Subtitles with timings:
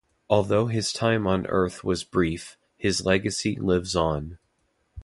[0.31, 4.39] Although his time on Earth was brief, his legacy lives on.